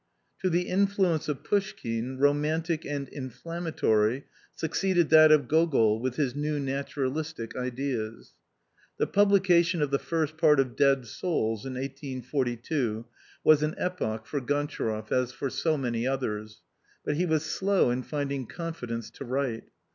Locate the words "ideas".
7.55-8.33